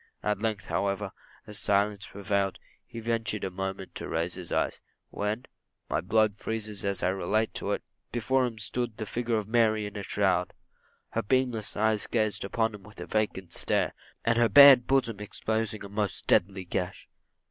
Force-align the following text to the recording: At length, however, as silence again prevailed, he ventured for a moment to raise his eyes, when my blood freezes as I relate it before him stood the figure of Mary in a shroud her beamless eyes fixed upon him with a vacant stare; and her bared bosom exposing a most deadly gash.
At 0.23 0.41
length, 0.41 0.65
however, 0.65 1.11
as 1.45 1.59
silence 1.59 2.05
again 2.05 2.11
prevailed, 2.13 2.57
he 2.87 2.99
ventured 2.99 3.43
for 3.43 3.49
a 3.49 3.51
moment 3.51 3.93
to 3.93 4.07
raise 4.09 4.33
his 4.33 4.51
eyes, 4.51 4.81
when 5.11 5.45
my 5.91 6.01
blood 6.01 6.39
freezes 6.39 6.83
as 6.83 7.03
I 7.03 7.09
relate 7.09 7.61
it 7.61 7.83
before 8.11 8.47
him 8.47 8.57
stood 8.57 8.97
the 8.97 9.05
figure 9.05 9.35
of 9.35 9.47
Mary 9.47 9.85
in 9.85 9.95
a 9.95 10.01
shroud 10.01 10.53
her 11.09 11.21
beamless 11.21 11.77
eyes 11.77 12.07
fixed 12.07 12.43
upon 12.43 12.73
him 12.73 12.81
with 12.81 12.99
a 12.99 13.05
vacant 13.05 13.53
stare; 13.53 13.93
and 14.25 14.39
her 14.39 14.49
bared 14.49 14.87
bosom 14.87 15.19
exposing 15.19 15.85
a 15.85 15.87
most 15.89 16.25
deadly 16.25 16.65
gash. 16.65 17.07